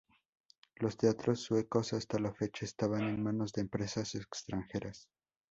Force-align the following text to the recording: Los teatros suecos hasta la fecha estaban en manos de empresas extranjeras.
Los 0.77 0.97
teatros 0.97 1.41
suecos 1.41 1.93
hasta 1.93 2.17
la 2.17 2.33
fecha 2.33 2.65
estaban 2.65 3.03
en 3.03 3.21
manos 3.21 3.53
de 3.53 3.61
empresas 3.61 4.15
extranjeras. 4.15 5.07